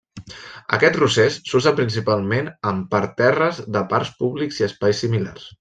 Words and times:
Aquests 0.77 0.97
rosers 1.03 1.37
s'usen 1.51 1.77
principalment 1.81 2.49
en 2.73 2.81
parterres 2.97 3.63
de 3.77 3.87
parcs 3.95 4.15
públics 4.23 4.63
i 4.65 4.71
espais 4.73 5.07
similars. 5.07 5.49